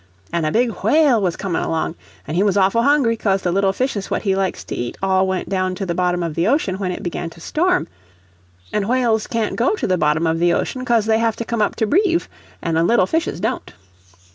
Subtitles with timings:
[0.33, 1.93] An' a big whale was comin' along,
[2.25, 5.27] and he was awful hungry, cos the little fishes what he likes to eat all
[5.27, 7.87] went down to the bottom of the ocean when it began to storm,
[8.73, 11.61] and whales can't go to the bottom of the ocean, cos they have to come
[11.61, 12.27] up to breeve,
[12.63, 13.73] an' little fishes don't.